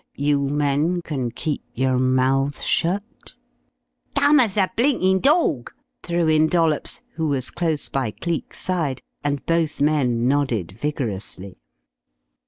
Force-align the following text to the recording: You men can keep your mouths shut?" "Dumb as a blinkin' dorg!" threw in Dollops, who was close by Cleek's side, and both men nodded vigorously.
You 0.15 0.49
men 0.49 1.03
can 1.03 1.29
keep 1.29 1.61
your 1.75 1.99
mouths 1.99 2.63
shut?" 2.63 3.03
"Dumb 4.15 4.39
as 4.39 4.57
a 4.57 4.67
blinkin' 4.75 5.19
dorg!" 5.19 5.71
threw 6.01 6.27
in 6.27 6.47
Dollops, 6.47 7.03
who 7.17 7.27
was 7.27 7.51
close 7.51 7.87
by 7.87 8.09
Cleek's 8.09 8.59
side, 8.59 9.03
and 9.23 9.45
both 9.45 9.79
men 9.79 10.27
nodded 10.27 10.71
vigorously. 10.71 11.59